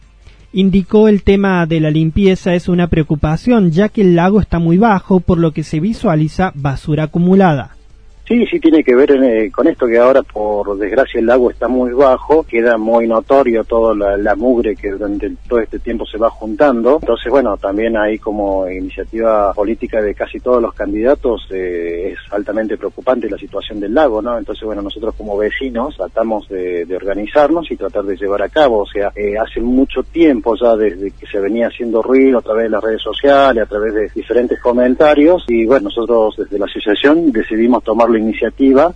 Indicó 0.54 1.08
el 1.08 1.24
tema 1.24 1.66
de 1.66 1.80
la 1.80 1.92
limpieza 1.92 2.56
es 2.56 2.70
una 2.70 2.88
preocupación 2.88 3.72
ya 3.72 3.90
que 3.90 4.02
el 4.02 4.16
lago 4.16 4.40
está 4.40 4.60
muy 4.60 4.78
bajo 4.78 5.20
por 5.20 5.38
lo 5.38 5.52
que 5.52 5.64
se 5.64 5.80
visualiza 5.80 6.52
basura 6.56 7.04
acumulada. 7.04 7.77
Sí, 8.28 8.46
sí 8.48 8.60
tiene 8.60 8.84
que 8.84 8.94
ver 8.94 9.12
eh, 9.12 9.50
con 9.50 9.70
esto 9.70 9.88
que 9.88 9.98
ahora 9.98 10.22
por 10.22 10.78
desgracia 10.78 11.22
el 11.22 11.30
agua 11.30 11.54
está 11.54 11.70
muy 11.70 11.94
bajo, 11.94 12.44
queda 12.44 12.78
muy 12.78 13.08
notorio 13.08 13.64
toda 13.64 13.96
la, 14.18 14.36
mugre 14.36 14.76
que 14.76 14.92
durante 14.92 15.32
todo 15.48 15.60
este 15.60 15.80
tiempo 15.80 16.06
se 16.06 16.18
va 16.18 16.30
juntando. 16.30 17.00
Entonces, 17.02 17.32
bueno, 17.32 17.56
también 17.56 17.96
hay 17.96 18.18
como 18.18 18.70
iniciativa 18.70 19.54
política 19.54 20.02
de 20.02 20.14
casi 20.14 20.42
todos 20.42 20.62
los 20.62 20.74
candidatos 20.74 21.48
eh, 21.52 22.12
es 22.12 22.34
altamente 22.34 22.76
preocupante 22.76 23.30
la 23.30 23.38
situación 23.38 23.80
del 23.80 23.94
lago, 23.94 24.22
¿no? 24.22 24.38
Entonces, 24.38 24.66
bueno, 24.66 24.82
nosotros 24.82 25.16
como 25.16 25.38
vecinos 25.38 25.96
tratamos 25.96 26.50
de, 26.50 26.86
organizarnos 26.98 27.72
y 27.72 27.78
tratar 27.78 28.04
de 28.04 28.18
llevar 28.18 28.42
a 28.42 28.50
cabo. 28.50 28.80
O 28.80 28.88
sea, 28.88 29.10
eh, 29.16 29.38
hace 29.38 29.62
mucho 29.62 30.04
tiempo 30.04 30.54
ya 30.62 30.76
desde 30.76 31.12
que 31.12 31.28
se 31.28 31.40
venía 31.40 31.68
haciendo 31.68 32.02
ruido 32.02 32.40
a 32.40 32.42
través 32.42 32.64
de 32.64 32.70
las 32.72 32.84
redes 32.84 33.02
sociales, 33.02 33.64
a 33.64 33.68
través 33.68 33.94
de 33.94 34.12
diferentes 34.14 34.60
comentarios 34.60 35.46
y 35.48 35.66
bueno, 35.66 35.86
nosotros 35.86 36.36
desde 36.38 36.60
la 36.60 36.66
asociación 36.66 37.32
decidimos 37.32 37.84
tomarlo 37.86 38.17
iniciativa. 38.18 38.94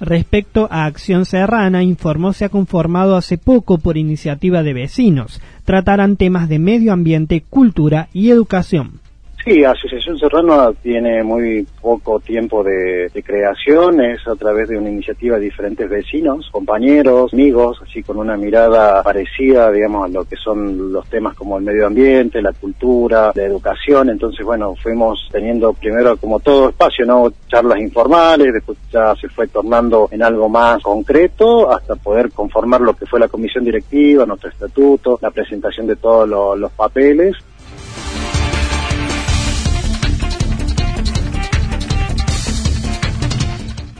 Respecto 0.00 0.66
a 0.70 0.86
Acción 0.86 1.26
Serrana, 1.26 1.82
informó 1.82 2.32
se 2.32 2.46
ha 2.46 2.48
conformado 2.48 3.16
hace 3.16 3.36
poco 3.36 3.78
por 3.78 3.98
iniciativa 3.98 4.62
de 4.62 4.72
vecinos. 4.72 5.42
Tratarán 5.64 6.16
temas 6.16 6.48
de 6.48 6.58
medio 6.58 6.92
ambiente, 6.92 7.44
cultura 7.48 8.08
y 8.14 8.30
educación. 8.30 9.00
Sí, 9.44 9.64
Asociación 9.64 10.18
Serrano 10.18 10.74
tiene 10.82 11.22
muy 11.24 11.66
poco 11.80 12.20
tiempo 12.20 12.62
de, 12.62 13.10
creación, 13.24 14.00
es 14.02 14.26
a 14.26 14.34
través 14.34 14.68
de 14.68 14.76
una 14.76 14.90
iniciativa 14.90 15.36
de 15.36 15.44
diferentes 15.44 15.88
vecinos, 15.88 16.48
compañeros, 16.50 17.32
amigos, 17.32 17.80
así 17.82 18.02
con 18.02 18.18
una 18.18 18.36
mirada 18.36 19.02
parecida, 19.02 19.70
digamos, 19.70 20.06
a 20.06 20.08
lo 20.08 20.24
que 20.24 20.36
son 20.36 20.92
los 20.92 21.08
temas 21.08 21.34
como 21.34 21.56
el 21.56 21.64
medio 21.64 21.86
ambiente, 21.86 22.42
la 22.42 22.52
cultura, 22.52 23.32
la 23.34 23.44
educación, 23.44 24.10
entonces, 24.10 24.44
bueno, 24.44 24.74
fuimos 24.74 25.28
teniendo 25.32 25.72
primero 25.72 26.16
como 26.18 26.40
todo 26.40 26.68
espacio, 26.70 27.06
¿no? 27.06 27.32
Charlas 27.48 27.78
informales, 27.78 28.52
después 28.52 28.76
ya 28.92 29.14
se 29.16 29.28
fue 29.28 29.48
tornando 29.48 30.08
en 30.10 30.22
algo 30.22 30.48
más 30.48 30.82
concreto 30.82 31.70
hasta 31.70 31.94
poder 31.96 32.30
conformar 32.32 32.82
lo 32.82 32.94
que 32.94 33.06
fue 33.06 33.20
la 33.20 33.28
comisión 33.28 33.64
directiva, 33.64 34.26
nuestro 34.26 34.50
estatuto, 34.50 35.18
la 35.22 35.30
presentación 35.30 35.86
de 35.86 35.96
todos 35.96 36.28
los 36.58 36.72
papeles 36.72 37.36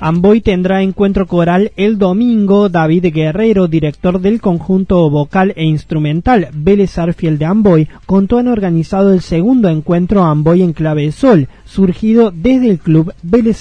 Amboy 0.02 0.40
tendrá 0.40 0.83
encuentro 0.83 1.26
coral 1.26 1.73
el 1.76 1.99
domingo. 1.99 2.71
David 2.71 3.12
Guerrero, 3.12 3.69
director 3.69 4.19
del 4.19 4.40
conjunto 4.40 5.11
vocal 5.11 5.52
e 5.57 5.64
instrumental 5.64 6.49
Vélez 6.54 6.97
de 6.97 7.45
Amboy, 7.45 7.87
contó 8.07 8.38
han 8.38 8.49
organizado 8.49 9.12
el 9.12 9.21
segundo 9.21 9.69
encuentro 9.69 10.25
Amboy 10.25 10.62
en 10.62 10.73
Clave 10.73 11.12
Sol, 11.12 11.49
surgido 11.66 12.30
desde 12.30 12.71
el 12.71 12.78
club 12.78 13.12
Vélez. 13.23 13.61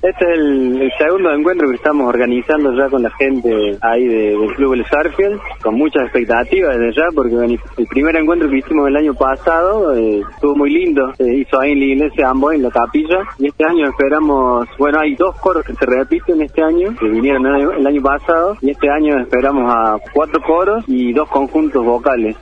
Este 0.00 0.32
es 0.32 0.38
el, 0.38 0.92
segundo 0.96 1.32
encuentro 1.32 1.68
que 1.68 1.74
estamos 1.74 2.08
organizando 2.08 2.72
ya 2.72 2.88
con 2.88 3.02
la 3.02 3.10
gente 3.18 3.76
ahí 3.80 4.06
del 4.06 4.54
Club 4.54 4.74
El 4.74 4.86
Sarfield, 4.86 5.40
con 5.60 5.74
muchas 5.74 6.04
expectativas 6.04 6.78
desde 6.78 7.00
ya, 7.00 7.06
porque 7.12 7.34
el 7.34 7.86
primer 7.88 8.14
encuentro 8.14 8.48
que 8.48 8.58
hicimos 8.58 8.86
el 8.86 8.94
año 8.94 9.14
pasado 9.14 9.96
eh, 9.96 10.22
estuvo 10.30 10.54
muy 10.54 10.70
lindo, 10.70 11.12
se 11.16 11.38
hizo 11.38 11.58
ahí 11.58 11.72
en 11.72 11.80
la 11.80 11.84
iglesia 11.86 12.30
Amboy, 12.30 12.54
en 12.54 12.62
la 12.62 12.70
capilla, 12.70 13.18
y 13.40 13.48
este 13.48 13.64
año 13.64 13.88
esperamos, 13.88 14.68
bueno, 14.78 15.00
hay 15.00 15.16
dos 15.16 15.34
coros 15.40 15.64
que 15.64 15.74
se 15.74 15.84
repiten 15.84 16.42
este 16.42 16.62
año, 16.62 16.94
que 16.96 17.08
vinieron 17.08 17.44
el 17.46 17.84
año 17.84 18.00
pasado, 18.00 18.56
y 18.60 18.70
este 18.70 18.88
año 18.88 19.18
esperamos 19.18 19.64
a 19.68 19.96
cuatro 20.14 20.40
coros 20.46 20.84
y 20.86 21.12
dos 21.12 21.28
conjuntos 21.28 21.84
vocales. 21.84 22.36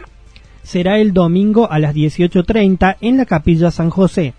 Será 0.63 0.99
el 0.99 1.15
domingo 1.15 1.71
a 1.71 1.79
las 1.79 1.95
18.30 1.95 2.97
en 3.01 3.17
la 3.17 3.25
capilla 3.25 3.71
San 3.71 3.89
José. 3.89 4.35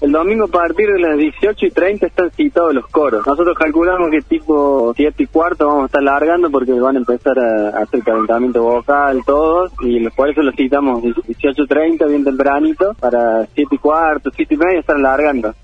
El 0.00 0.12
domingo 0.12 0.46
a 0.46 0.48
partir 0.48 0.86
de 0.90 0.98
las 0.98 1.18
18 1.18 1.66
y 1.66 1.70
30 1.70 2.06
están 2.06 2.30
citados 2.30 2.72
los 2.72 2.86
coros. 2.86 3.26
Nosotros 3.26 3.54
calculamos 3.58 4.10
que 4.10 4.22
tipo 4.22 4.94
7 4.96 5.22
y 5.22 5.26
cuarto 5.26 5.66
vamos 5.66 5.82
a 5.82 5.86
estar 5.86 6.02
largando 6.02 6.50
porque 6.50 6.72
van 6.72 6.96
a 6.96 7.00
empezar 7.00 7.38
a, 7.38 7.82
hacer 7.82 8.02
calentamiento 8.02 8.62
vocal 8.62 9.20
todos 9.26 9.72
y 9.82 10.08
por 10.08 10.30
eso 10.30 10.40
los 10.40 10.56
citamos 10.56 11.02
18 11.02 11.62
y 11.62 11.66
30 11.66 12.06
bien 12.06 12.24
tempranito 12.24 12.94
para 12.98 13.46
7 13.54 13.74
y 13.74 13.78
cuarto, 13.78 14.30
7 14.34 14.54
y 14.54 14.56
media 14.56 14.80
estar 14.80 14.98
largando 14.98 15.54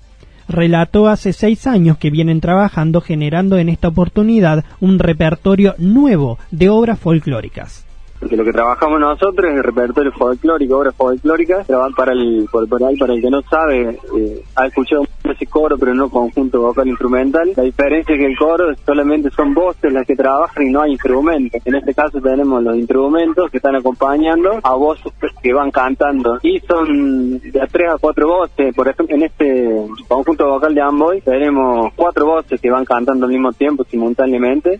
relató 0.47 1.07
hace 1.07 1.33
seis 1.33 1.67
años 1.67 1.97
que 1.97 2.09
vienen 2.09 2.39
trabajando 2.39 3.01
generando 3.01 3.57
en 3.57 3.67
esta 3.67 3.89
oportunidad 3.89 4.63
un 4.79 4.99
repertorio 4.99 5.75
nuevo 5.77 6.37
de 6.51 6.69
obras 6.69 6.99
folclóricas 6.99 7.86
porque 8.19 8.35
lo 8.35 8.43
que 8.43 8.51
trabajamos 8.51 8.99
nosotros 8.99 9.51
es 9.51 9.57
el 9.57 9.63
repertorio 9.63 10.11
folclórico, 10.11 10.77
obras 10.77 10.95
folclóricas, 10.95 11.67
para 11.95 12.13
el, 12.13 12.47
por, 12.51 12.83
ahí, 12.83 12.97
para 12.97 13.13
el 13.13 13.21
que 13.21 13.29
no 13.29 13.41
sabe, 13.43 13.99
eh, 14.17 14.43
ha 14.55 14.67
escuchado 14.67 15.03
ese 15.23 15.45
coro, 15.45 15.77
pero 15.77 15.93
no 15.93 16.09
conjunto 16.09 16.61
vocal 16.61 16.87
instrumental. 16.87 17.51
La 17.55 17.63
diferencia 17.63 18.15
es 18.15 18.19
que 18.19 18.25
el 18.25 18.37
coro 18.37 18.73
solamente 18.85 19.29
son 19.31 19.53
voces 19.53 19.91
las 19.91 20.05
que 20.05 20.15
trabajan 20.15 20.67
y 20.67 20.71
no 20.71 20.81
hay 20.81 20.91
instrumentos. 20.93 21.61
En 21.65 21.75
este 21.75 21.93
caso 21.93 22.19
tenemos 22.21 22.63
los 22.63 22.75
instrumentos 22.75 23.51
que 23.51 23.57
están 23.57 23.75
acompañando 23.75 24.59
a 24.63 24.73
voces 24.73 25.11
que 25.41 25.53
van 25.53 25.71
cantando. 25.71 26.39
Y 26.41 26.59
son 26.61 27.39
de 27.39 27.67
tres 27.71 27.89
a 27.91 27.97
cuatro 27.97 28.27
voces. 28.27 28.73
Por 28.75 28.87
ejemplo, 28.87 29.15
en 29.15 29.23
este 29.23 29.87
conjunto 30.07 30.47
vocal 30.47 30.73
de 30.73 30.81
Amboy 30.81 31.21
tenemos 31.21 31.93
cuatro 31.95 32.25
voces 32.25 32.59
que 32.59 32.69
van 32.69 32.85
cantando 32.85 33.25
al 33.25 33.31
mismo 33.31 33.51
tiempo, 33.51 33.83
simultáneamente. 33.83 34.79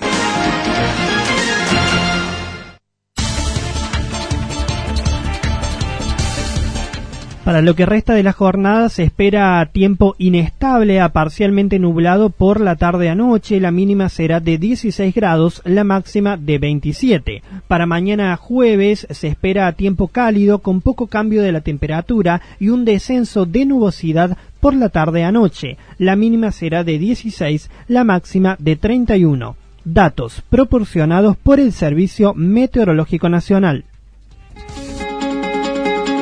Para 7.43 7.63
lo 7.63 7.75
que 7.75 7.87
resta 7.87 8.13
de 8.13 8.21
la 8.21 8.33
jornada 8.33 8.87
se 8.89 9.01
espera 9.01 9.67
tiempo 9.71 10.13
inestable 10.19 11.01
a 11.01 11.09
parcialmente 11.09 11.79
nublado 11.79 12.29
por 12.29 12.61
la 12.61 12.75
tarde 12.75 13.09
a 13.09 13.15
noche. 13.15 13.59
La 13.59 13.71
mínima 13.71 14.09
será 14.09 14.39
de 14.39 14.59
16 14.59 15.15
grados, 15.15 15.63
la 15.65 15.83
máxima 15.83 16.37
de 16.37 16.59
27. 16.59 17.41
Para 17.67 17.87
mañana 17.87 18.37
jueves 18.37 19.07
se 19.09 19.27
espera 19.27 19.71
tiempo 19.71 20.07
cálido 20.07 20.59
con 20.59 20.81
poco 20.81 21.07
cambio 21.07 21.41
de 21.41 21.51
la 21.51 21.61
temperatura 21.61 22.41
y 22.59 22.69
un 22.69 22.85
descenso 22.85 23.47
de 23.47 23.65
nubosidad 23.65 24.37
por 24.59 24.75
la 24.75 24.89
tarde 24.89 25.23
a 25.23 25.31
noche. 25.31 25.77
La 25.97 26.15
mínima 26.15 26.51
será 26.51 26.83
de 26.83 26.99
16, 26.99 27.71
la 27.87 28.03
máxima 28.03 28.55
de 28.59 28.75
31. 28.75 29.55
Datos 29.83 30.43
proporcionados 30.47 31.37
por 31.37 31.59
el 31.59 31.71
Servicio 31.71 32.35
Meteorológico 32.35 33.29
Nacional. 33.29 33.85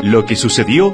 Lo 0.02 0.26
que 0.26 0.38
sucedió 0.38 0.94